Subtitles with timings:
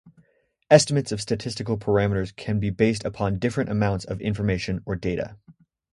[0.71, 5.37] Estimates of statistical parameters can be based upon different amounts of information or data.